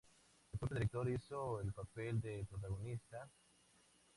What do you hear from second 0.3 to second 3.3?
El propio director hizo el papel de protagonista.